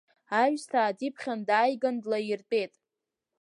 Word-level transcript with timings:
Аҩсҭаа 0.41 0.95
диԥхьан 0.97 1.39
дааиган 1.47 1.95
длаиртәеит. 2.03 2.73